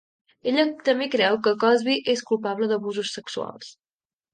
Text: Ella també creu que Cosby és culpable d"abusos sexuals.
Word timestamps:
Ella 0.51 0.63
també 0.87 1.09
creu 1.17 1.39
que 1.49 1.55
Cosby 1.67 2.01
és 2.17 2.27
culpable 2.33 2.75
d"abusos 2.75 3.17
sexuals. 3.21 3.75